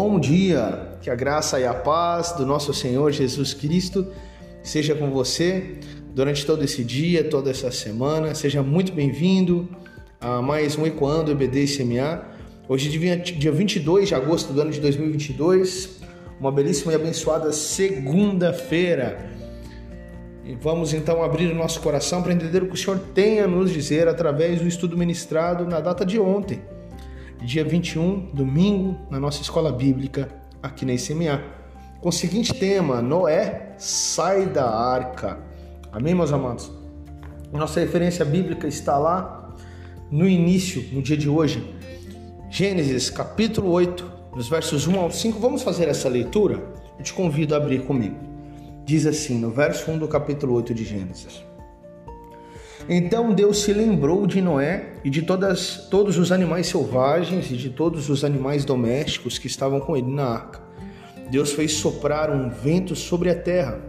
Bom 0.00 0.20
dia, 0.20 0.92
que 1.02 1.10
a 1.10 1.16
graça 1.16 1.58
e 1.58 1.66
a 1.66 1.74
paz 1.74 2.30
do 2.30 2.46
nosso 2.46 2.72
Senhor 2.72 3.10
Jesus 3.10 3.52
Cristo 3.52 4.06
seja 4.62 4.94
com 4.94 5.10
você 5.10 5.80
durante 6.14 6.46
todo 6.46 6.62
esse 6.62 6.84
dia, 6.84 7.24
toda 7.24 7.50
essa 7.50 7.72
semana. 7.72 8.32
Seja 8.32 8.62
muito 8.62 8.92
bem-vindo 8.92 9.68
a 10.20 10.40
mais 10.40 10.78
um 10.78 10.86
Ecoando 10.86 11.32
EBD 11.32 11.64
e 11.64 11.76
CMA. 11.76 12.22
Hoje, 12.68 12.96
dia 12.96 13.50
22 13.50 14.06
de 14.06 14.14
agosto 14.14 14.52
do 14.52 14.60
ano 14.60 14.70
de 14.70 14.78
2022, 14.78 15.98
uma 16.38 16.52
belíssima 16.52 16.92
e 16.92 16.94
abençoada 16.94 17.50
segunda-feira. 17.50 19.32
E 20.44 20.54
vamos 20.54 20.94
então 20.94 21.24
abrir 21.24 21.50
o 21.50 21.56
nosso 21.56 21.80
coração 21.80 22.22
para 22.22 22.32
entender 22.32 22.62
o 22.62 22.68
que 22.68 22.74
o 22.74 22.78
Senhor 22.78 23.00
tem 23.16 23.40
a 23.40 23.48
nos 23.48 23.72
dizer 23.72 24.06
através 24.06 24.60
do 24.60 24.68
estudo 24.68 24.96
ministrado 24.96 25.66
na 25.66 25.80
data 25.80 26.06
de 26.06 26.20
ontem, 26.20 26.62
dia 27.40 27.64
21, 27.64 28.30
domingo, 28.32 28.96
na 29.10 29.18
nossa 29.18 29.42
escola 29.42 29.72
bíblica 29.72 30.28
aqui 30.62 30.84
na 30.84 30.94
ICMA, 30.94 31.42
com 32.00 32.08
o 32.08 32.12
seguinte 32.12 32.52
tema: 32.54 33.00
Noé 33.02 33.74
sai 33.78 34.46
da 34.46 34.68
arca. 34.68 35.38
Amém, 35.92 36.14
meus 36.14 36.32
amados? 36.32 36.70
Nossa 37.52 37.80
referência 37.80 38.24
bíblica 38.24 38.66
está 38.66 38.98
lá 38.98 39.54
no 40.10 40.28
início, 40.28 40.84
no 40.92 41.02
dia 41.02 41.16
de 41.16 41.28
hoje, 41.28 41.74
Gênesis 42.50 43.10
capítulo 43.10 43.70
8, 43.70 44.10
nos 44.34 44.48
versos 44.48 44.86
1 44.86 44.98
ao 44.98 45.10
5. 45.10 45.38
Vamos 45.38 45.62
fazer 45.62 45.88
essa 45.88 46.08
leitura? 46.08 46.62
Eu 46.98 47.04
te 47.04 47.12
convido 47.12 47.54
a 47.54 47.58
abrir 47.58 47.84
comigo 47.84 48.28
diz 48.88 49.04
assim 49.04 49.38
no 49.38 49.50
verso 49.50 49.90
1 49.90 49.98
do 49.98 50.08
capítulo 50.08 50.54
8 50.54 50.72
de 50.72 50.82
Gênesis. 50.82 51.44
Então 52.86 53.32
Deus 53.32 53.62
se 53.62 53.72
lembrou 53.72 54.26
de 54.26 54.40
Noé 54.40 54.94
e 55.02 55.10
de 55.10 55.22
todas, 55.22 55.88
todos 55.90 56.18
os 56.18 56.30
animais 56.30 56.66
selvagens 56.66 57.50
e 57.50 57.56
de 57.56 57.70
todos 57.70 58.10
os 58.10 58.24
animais 58.24 58.64
domésticos 58.64 59.38
que 59.38 59.46
estavam 59.46 59.80
com 59.80 59.96
ele 59.96 60.10
na 60.10 60.26
arca. 60.26 60.60
Deus 61.30 61.52
fez 61.52 61.72
soprar 61.72 62.30
um 62.30 62.48
vento 62.48 62.94
sobre 62.94 63.30
a 63.30 63.34
terra 63.34 63.80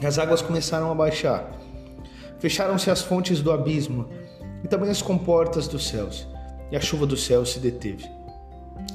e 0.00 0.06
as 0.06 0.18
águas 0.18 0.42
começaram 0.42 0.90
a 0.90 0.94
baixar. 0.94 1.58
Fecharam-se 2.38 2.90
as 2.90 3.02
fontes 3.02 3.40
do 3.40 3.50
abismo 3.50 4.08
e 4.62 4.68
também 4.68 4.90
as 4.90 5.02
comportas 5.02 5.66
dos 5.66 5.88
céus, 5.88 6.26
e 6.70 6.76
a 6.76 6.80
chuva 6.80 7.06
do 7.06 7.16
céu 7.16 7.44
se 7.44 7.58
deteve. 7.58 8.04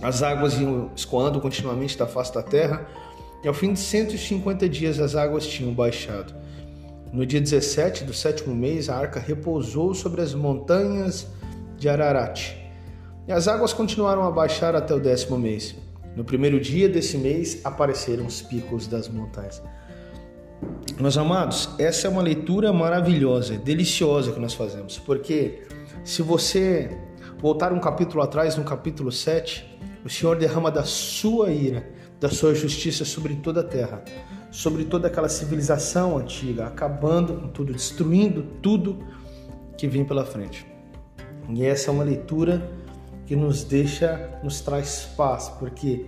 As 0.01 0.21
águas 0.21 0.59
iam 0.59 0.91
escoando 0.95 1.41
continuamente 1.41 1.97
da 1.97 2.05
face 2.05 2.33
da 2.33 2.43
terra 2.43 2.85
e 3.43 3.47
ao 3.47 3.53
fim 3.53 3.73
de 3.73 3.79
150 3.79 4.69
dias 4.69 4.99
as 4.99 5.15
águas 5.15 5.45
tinham 5.45 5.73
baixado. 5.73 6.33
No 7.13 7.27
dia 7.27 7.39
17 7.39 8.05
do 8.05 8.13
sétimo 8.13 8.55
mês, 8.55 8.89
a 8.89 8.97
arca 8.97 9.19
repousou 9.19 9.93
sobre 9.93 10.19
as 10.19 10.33
montanhas 10.33 11.27
de 11.77 11.87
Ararat. 11.87 12.55
E 13.27 13.31
as 13.31 13.47
águas 13.47 13.71
continuaram 13.71 14.23
a 14.23 14.31
baixar 14.31 14.75
até 14.75 14.95
o 14.95 14.99
décimo 14.99 15.37
mês. 15.37 15.75
No 16.15 16.23
primeiro 16.23 16.59
dia 16.59 16.89
desse 16.89 17.15
mês 17.15 17.61
apareceram 17.63 18.25
os 18.25 18.41
picos 18.41 18.87
das 18.87 19.07
montanhas. 19.07 19.61
Meus 20.99 21.15
amados, 21.15 21.69
essa 21.77 22.07
é 22.07 22.09
uma 22.09 22.23
leitura 22.23 22.73
maravilhosa, 22.73 23.59
deliciosa 23.59 24.31
que 24.31 24.39
nós 24.39 24.55
fazemos, 24.55 24.97
porque 24.97 25.61
se 26.03 26.23
você 26.23 26.97
voltar 27.37 27.71
um 27.71 27.79
capítulo 27.79 28.23
atrás, 28.23 28.57
no 28.57 28.63
capítulo 28.63 29.11
7, 29.11 29.79
o 30.03 30.09
Senhor 30.09 30.35
derrama 30.35 30.71
da 30.71 30.83
sua 30.83 31.51
ira 31.51 31.93
da 32.23 32.29
sua 32.29 32.55
justiça 32.55 33.03
sobre 33.03 33.35
toda 33.35 33.59
a 33.59 33.63
terra, 33.65 34.01
sobre 34.53 34.85
toda 34.85 35.07
aquela 35.07 35.27
civilização 35.27 36.15
antiga, 36.15 36.67
acabando 36.67 37.33
com 37.33 37.47
tudo, 37.47 37.73
destruindo 37.73 38.43
tudo 38.61 38.99
que 39.75 39.87
vem 39.87 40.05
pela 40.05 40.23
frente. 40.23 40.63
E 41.49 41.65
essa 41.65 41.89
é 41.89 41.91
uma 41.91 42.03
leitura 42.03 42.71
que 43.25 43.35
nos 43.35 43.63
deixa, 43.63 44.29
nos 44.43 44.61
traz 44.61 45.09
paz, 45.17 45.49
porque 45.57 46.05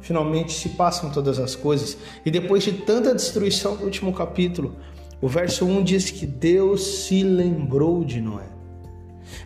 finalmente 0.00 0.54
se 0.54 0.70
passam 0.70 1.10
todas 1.10 1.38
as 1.38 1.54
coisas. 1.54 1.98
E 2.24 2.30
depois 2.30 2.62
de 2.64 2.72
tanta 2.72 3.14
destruição 3.14 3.76
do 3.76 3.84
último 3.84 4.14
capítulo, 4.14 4.74
o 5.20 5.28
verso 5.28 5.66
1 5.66 5.84
diz 5.84 6.10
que 6.10 6.24
Deus 6.24 7.04
se 7.04 7.22
lembrou 7.22 8.02
de 8.04 8.22
Noé. 8.22 8.48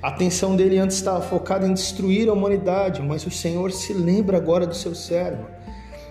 A 0.00 0.08
atenção 0.08 0.54
dele 0.54 0.78
antes 0.78 0.96
estava 0.96 1.20
focada 1.20 1.66
em 1.66 1.74
destruir 1.74 2.28
a 2.28 2.32
humanidade, 2.32 3.02
mas 3.02 3.26
o 3.26 3.30
Senhor 3.30 3.72
se 3.72 3.92
lembra 3.92 4.36
agora 4.36 4.68
do 4.68 4.74
seu 4.74 4.94
servo. 4.94 5.56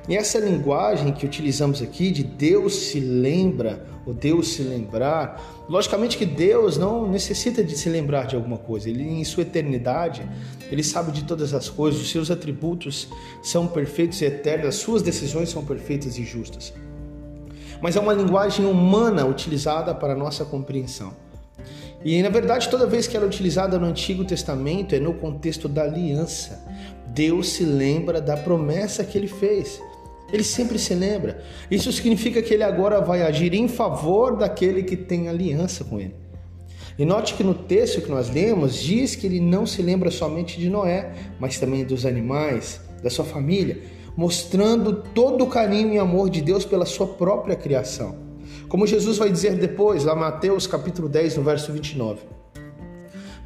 E 0.07 0.15
essa 0.15 0.37
linguagem 0.37 1.11
que 1.11 1.25
utilizamos 1.25 1.81
aqui 1.81 2.11
de 2.11 2.23
Deus 2.23 2.75
se 2.75 2.99
lembra, 2.99 3.85
ou 4.05 4.13
Deus 4.13 4.49
se 4.49 4.61
lembrar, 4.61 5.65
logicamente 5.67 6.15
que 6.15 6.25
Deus 6.27 6.77
não 6.77 7.09
necessita 7.09 7.63
de 7.63 7.75
se 7.75 7.89
lembrar 7.89 8.27
de 8.27 8.35
alguma 8.35 8.57
coisa. 8.57 8.87
Ele 8.87 9.03
em 9.03 9.23
sua 9.23 9.41
eternidade, 9.41 10.21
ele 10.69 10.83
sabe 10.83 11.11
de 11.11 11.23
todas 11.23 11.55
as 11.55 11.69
coisas, 11.69 11.99
os 12.01 12.11
seus 12.11 12.29
atributos 12.29 13.07
são 13.41 13.65
perfeitos 13.65 14.21
e 14.21 14.25
eternos, 14.25 14.67
as 14.67 14.75
suas 14.75 15.01
decisões 15.01 15.49
são 15.49 15.65
perfeitas 15.65 16.19
e 16.19 16.23
justas. 16.23 16.71
Mas 17.81 17.95
é 17.95 17.99
uma 17.99 18.13
linguagem 18.13 18.65
humana 18.65 19.25
utilizada 19.25 19.93
para 19.93 20.13
a 20.13 20.15
nossa 20.15 20.45
compreensão. 20.45 21.13
E 22.03 22.21
na 22.21 22.29
verdade, 22.29 22.69
toda 22.69 22.85
vez 22.85 23.07
que 23.07 23.17
ela 23.17 23.25
é 23.25 23.27
utilizada 23.27 23.79
no 23.79 23.87
Antigo 23.87 24.23
Testamento 24.23 24.93
é 24.93 24.99
no 24.99 25.15
contexto 25.15 25.67
da 25.67 25.81
aliança. 25.81 26.63
Deus 27.07 27.49
se 27.49 27.63
lembra 27.63 28.21
da 28.21 28.37
promessa 28.37 29.03
que 29.03 29.17
ele 29.17 29.27
fez. 29.27 29.81
Ele 30.31 30.43
sempre 30.43 30.79
se 30.79 30.93
lembra. 30.93 31.43
Isso 31.69 31.91
significa 31.91 32.41
que 32.41 32.53
ele 32.53 32.63
agora 32.63 33.01
vai 33.01 33.21
agir 33.21 33.53
em 33.53 33.67
favor 33.67 34.35
daquele 34.35 34.83
que 34.83 34.97
tem 34.97 35.29
aliança 35.29 35.83
com 35.83 35.99
ele. 35.99 36.15
E 36.97 37.05
note 37.05 37.33
que 37.33 37.43
no 37.43 37.53
texto 37.53 38.01
que 38.01 38.09
nós 38.09 38.29
lemos 38.29 38.75
diz 38.75 39.15
que 39.15 39.27
ele 39.27 39.39
não 39.39 39.65
se 39.65 39.81
lembra 39.81 40.09
somente 40.09 40.59
de 40.59 40.69
Noé, 40.69 41.13
mas 41.39 41.59
também 41.59 41.83
dos 41.83 42.05
animais, 42.05 42.79
da 43.03 43.09
sua 43.09 43.25
família, 43.25 43.81
mostrando 44.15 45.03
todo 45.13 45.43
o 45.43 45.47
carinho 45.47 45.93
e 45.93 45.99
amor 45.99 46.29
de 46.29 46.41
Deus 46.41 46.63
pela 46.63 46.85
sua 46.85 47.05
própria 47.05 47.55
criação. 47.55 48.15
Como 48.69 48.87
Jesus 48.87 49.17
vai 49.17 49.29
dizer 49.29 49.55
depois, 49.57 50.05
lá 50.05 50.15
Mateus 50.15 50.65
capítulo 50.65 51.09
10, 51.09 51.37
no 51.37 51.43
verso 51.43 51.71
29. 51.71 52.21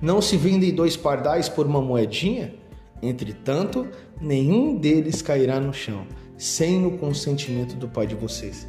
Não 0.01 0.21
se 0.21 0.37
vendem 0.37 0.73
dois 0.73 0.95
pardais 0.95 1.49
por 1.49 1.65
uma 1.65 1.81
moedinha? 1.81 2.53
Entretanto, 3.01 3.87
nenhum 4.21 4.75
deles 4.75 5.21
cairá 5.21 5.59
no 5.59 5.73
chão, 5.73 6.05
sem 6.39 6.85
o 6.85 6.97
consentimento 6.97 7.75
do 7.75 7.89
Pai 7.89 8.07
de 8.07 8.15
vocês. 8.15 8.65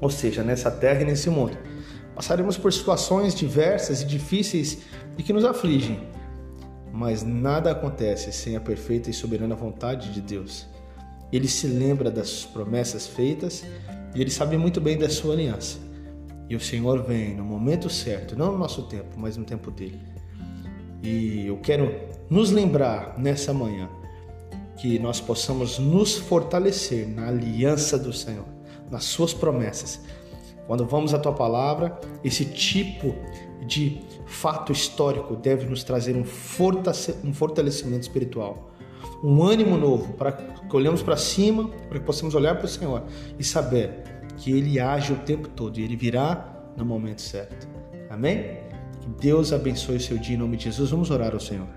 Ou 0.00 0.10
seja, 0.10 0.42
nessa 0.42 0.70
terra 0.70 1.02
e 1.02 1.04
nesse 1.04 1.30
mundo. 1.30 1.56
Passaremos 2.16 2.58
por 2.58 2.72
situações 2.72 3.34
diversas 3.34 4.02
e 4.02 4.04
difíceis 4.04 4.78
e 5.16 5.22
que 5.22 5.32
nos 5.32 5.44
afligem, 5.44 6.08
mas 6.92 7.22
nada 7.22 7.70
acontece 7.70 8.32
sem 8.32 8.56
a 8.56 8.60
perfeita 8.60 9.08
e 9.08 9.14
soberana 9.14 9.54
vontade 9.54 10.12
de 10.12 10.20
Deus. 10.20 10.66
Ele 11.32 11.48
se 11.48 11.66
lembra 11.66 12.10
das 12.10 12.44
promessas 12.44 13.06
feitas 13.06 13.64
e 14.14 14.20
ele 14.20 14.30
sabe 14.30 14.56
muito 14.56 14.80
bem 14.80 14.98
da 14.98 15.08
sua 15.08 15.34
aliança. 15.34 15.78
E 16.48 16.54
o 16.54 16.60
Senhor 16.60 17.02
vem 17.04 17.34
no 17.34 17.44
momento 17.44 17.88
certo, 17.88 18.36
não 18.36 18.52
no 18.52 18.58
nosso 18.58 18.82
tempo, 18.82 19.16
mas 19.16 19.36
no 19.36 19.44
tempo 19.44 19.70
dele. 19.70 19.98
E 21.02 21.46
eu 21.46 21.56
quero 21.58 21.94
nos 22.28 22.50
lembrar 22.50 23.18
nessa 23.18 23.52
manhã 23.52 23.88
que 24.76 24.98
nós 24.98 25.20
possamos 25.20 25.78
nos 25.78 26.16
fortalecer 26.16 27.08
na 27.08 27.28
aliança 27.28 27.98
do 27.98 28.12
Senhor, 28.12 28.44
nas 28.90 29.04
suas 29.04 29.32
promessas. 29.32 30.00
Quando 30.66 30.86
vamos 30.86 31.12
à 31.12 31.18
tua 31.18 31.32
palavra, 31.32 31.98
esse 32.22 32.44
tipo 32.44 33.14
de 33.66 34.00
fato 34.26 34.72
histórico 34.72 35.36
deve 35.36 35.66
nos 35.66 35.84
trazer 35.84 36.16
um 36.16 36.24
fortalecimento 37.32 38.02
espiritual, 38.02 38.70
um 39.22 39.42
ânimo 39.42 39.76
novo 39.76 40.14
para 40.14 40.32
que 40.32 40.76
olhemos 40.76 41.02
para 41.02 41.16
cima, 41.16 41.68
para 41.88 41.98
que 41.98 42.04
possamos 42.04 42.34
olhar 42.34 42.56
para 42.56 42.66
o 42.66 42.68
Senhor 42.68 43.02
e 43.38 43.44
saber 43.44 44.02
que 44.36 44.52
Ele 44.52 44.80
age 44.80 45.12
o 45.12 45.16
tempo 45.16 45.48
todo 45.48 45.78
e 45.78 45.82
Ele 45.84 45.96
virá 45.96 46.72
no 46.76 46.84
momento 46.84 47.22
certo. 47.22 47.68
Amém? 48.10 48.58
Que 49.00 49.08
Deus 49.20 49.52
abençoe 49.52 49.96
o 49.96 50.00
seu 50.00 50.18
dia 50.18 50.34
em 50.34 50.38
nome 50.38 50.56
de 50.56 50.64
Jesus. 50.64 50.90
Vamos 50.90 51.10
orar 51.10 51.32
ao 51.32 51.40
Senhor. 51.40 51.68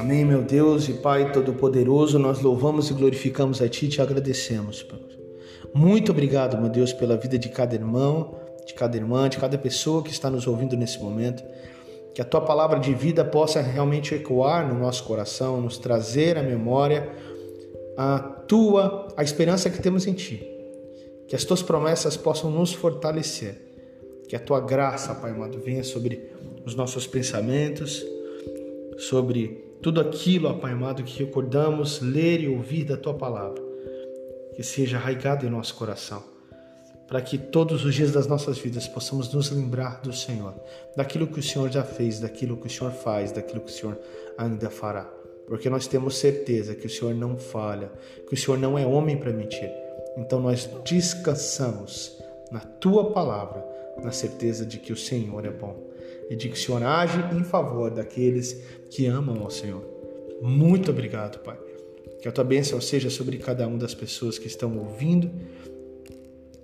Amém, 0.00 0.24
meu 0.24 0.40
Deus 0.40 0.88
e 0.88 0.94
Pai 0.94 1.30
Todo-Poderoso, 1.30 2.18
nós 2.18 2.40
louvamos 2.40 2.88
e 2.88 2.94
glorificamos 2.94 3.60
a 3.60 3.68
Ti 3.68 3.84
e 3.84 3.88
te 3.90 4.00
agradecemos. 4.00 4.86
Muito 5.74 6.10
obrigado, 6.10 6.58
meu 6.58 6.70
Deus, 6.70 6.90
pela 6.90 7.18
vida 7.18 7.38
de 7.38 7.50
cada 7.50 7.74
irmão, 7.74 8.34
de 8.66 8.72
cada 8.72 8.96
irmã, 8.96 9.28
de 9.28 9.36
cada 9.36 9.58
pessoa 9.58 10.02
que 10.02 10.10
está 10.10 10.30
nos 10.30 10.46
ouvindo 10.46 10.74
nesse 10.74 10.98
momento. 10.98 11.44
Que 12.14 12.22
a 12.22 12.24
Tua 12.24 12.40
palavra 12.40 12.80
de 12.80 12.94
vida 12.94 13.22
possa 13.26 13.60
realmente 13.60 14.14
ecoar 14.14 14.66
no 14.66 14.80
nosso 14.80 15.04
coração, 15.04 15.60
nos 15.60 15.76
trazer 15.76 16.38
à 16.38 16.42
memória 16.42 17.06
a 17.94 18.20
Tua, 18.20 19.06
a 19.14 19.22
esperança 19.22 19.68
que 19.68 19.82
temos 19.82 20.06
em 20.06 20.14
Ti. 20.14 20.42
Que 21.28 21.36
as 21.36 21.44
Tuas 21.44 21.60
promessas 21.60 22.16
possam 22.16 22.50
nos 22.50 22.72
fortalecer. 22.72 23.54
Que 24.26 24.34
a 24.34 24.40
Tua 24.40 24.60
graça, 24.62 25.14
Pai 25.14 25.32
amado, 25.32 25.60
venha 25.60 25.84
sobre 25.84 26.30
os 26.64 26.74
nossos 26.74 27.06
pensamentos, 27.06 28.02
sobre 28.96 29.68
tudo 29.82 30.00
aquilo, 30.00 30.48
ó 30.48 30.54
Pai 30.54 30.72
amado, 30.72 31.02
que 31.02 31.24
recordamos 31.24 32.00
ler 32.00 32.40
e 32.40 32.48
ouvir 32.48 32.84
da 32.84 32.96
Tua 32.96 33.14
palavra. 33.14 33.62
Que 34.54 34.62
seja 34.62 34.98
arraigado 34.98 35.46
em 35.46 35.50
nosso 35.50 35.74
coração, 35.74 36.22
para 37.08 37.22
que 37.22 37.38
todos 37.38 37.84
os 37.84 37.94
dias 37.94 38.12
das 38.12 38.26
nossas 38.26 38.58
vidas 38.58 38.86
possamos 38.86 39.32
nos 39.32 39.50
lembrar 39.50 40.02
do 40.02 40.12
Senhor, 40.12 40.54
daquilo 40.94 41.26
que 41.26 41.40
o 41.40 41.42
Senhor 41.42 41.70
já 41.70 41.82
fez, 41.82 42.20
daquilo 42.20 42.58
que 42.58 42.66
o 42.66 42.70
Senhor 42.70 42.92
faz, 42.92 43.32
daquilo 43.32 43.62
que 43.62 43.70
o 43.70 43.74
Senhor 43.74 43.98
ainda 44.36 44.68
fará. 44.68 45.04
Porque 45.46 45.70
nós 45.70 45.86
temos 45.86 46.18
certeza 46.18 46.74
que 46.74 46.86
o 46.86 46.90
Senhor 46.90 47.14
não 47.14 47.38
falha, 47.38 47.90
que 48.28 48.34
o 48.34 48.36
Senhor 48.36 48.58
não 48.58 48.78
é 48.78 48.84
homem 48.84 49.16
para 49.16 49.32
mentir. 49.32 49.70
Então 50.18 50.40
nós 50.40 50.68
descansamos 50.84 52.22
na 52.52 52.60
tua 52.60 53.12
palavra, 53.12 53.64
na 54.02 54.12
certeza 54.12 54.66
de 54.66 54.78
que 54.78 54.92
o 54.92 54.96
Senhor 54.96 55.44
é 55.46 55.50
bom 55.50 55.90
e 56.30 56.36
de 56.36 56.48
em 56.48 57.44
favor 57.44 57.90
daqueles 57.90 58.62
que 58.88 59.06
amam 59.06 59.42
ao 59.42 59.50
Senhor. 59.50 59.84
Muito 60.40 60.92
obrigado, 60.92 61.40
Pai. 61.40 61.58
Que 62.22 62.28
a 62.28 62.32
tua 62.32 62.44
bênção 62.44 62.80
seja 62.80 63.10
sobre 63.10 63.36
cada 63.36 63.66
uma 63.66 63.78
das 63.78 63.94
pessoas 63.94 64.38
que 64.38 64.46
estão 64.46 64.78
ouvindo 64.78 65.28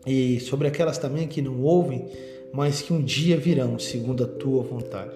e 0.06 0.38
sobre 0.38 0.68
aquelas 0.68 0.98
também 0.98 1.26
que 1.26 1.42
não 1.42 1.62
ouvem, 1.62 2.06
mas 2.52 2.80
que 2.80 2.92
um 2.92 3.02
dia 3.02 3.36
virão 3.36 3.76
segundo 3.78 4.22
a 4.22 4.28
tua 4.28 4.62
vontade. 4.62 5.14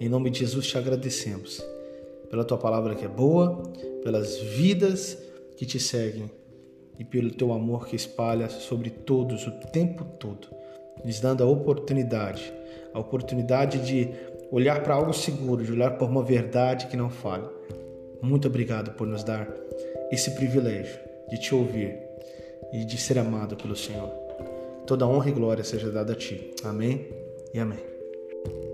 Em 0.00 0.08
nome 0.08 0.30
de 0.30 0.40
Jesus 0.40 0.66
te 0.66 0.78
agradecemos 0.78 1.60
pela 2.30 2.44
tua 2.44 2.58
palavra 2.58 2.94
que 2.94 3.04
é 3.04 3.08
boa, 3.08 3.62
pelas 4.02 4.38
vidas 4.38 5.18
que 5.56 5.66
te 5.66 5.80
seguem 5.80 6.30
e 6.98 7.04
pelo 7.04 7.30
teu 7.30 7.52
amor 7.52 7.88
que 7.88 7.96
espalha 7.96 8.48
sobre 8.48 8.90
todos 8.90 9.46
o 9.46 9.50
tempo 9.72 10.04
todo, 10.18 10.48
lhes 11.04 11.20
dando 11.20 11.42
a 11.42 11.46
oportunidade, 11.46 12.52
a 12.92 12.98
oportunidade 12.98 13.78
de 13.78 14.10
olhar 14.50 14.82
para 14.82 14.94
algo 14.94 15.12
seguro, 15.12 15.64
de 15.64 15.72
olhar 15.72 15.96
por 15.98 16.08
uma 16.08 16.22
verdade 16.22 16.86
que 16.86 16.96
não 16.96 17.10
falha. 17.10 17.48
Muito 18.20 18.48
obrigado 18.48 18.92
por 18.92 19.06
nos 19.06 19.24
dar 19.24 19.48
esse 20.10 20.30
privilégio 20.32 20.98
de 21.28 21.38
te 21.38 21.54
ouvir 21.54 21.98
e 22.72 22.84
de 22.84 22.98
ser 22.98 23.18
amado 23.18 23.56
pelo 23.56 23.76
Senhor. 23.76 24.10
Toda 24.86 25.06
honra 25.06 25.30
e 25.30 25.32
glória 25.32 25.64
seja 25.64 25.90
dada 25.90 26.12
a 26.12 26.16
ti. 26.16 26.54
Amém 26.62 27.08
e 27.52 27.58
amém. 27.58 28.73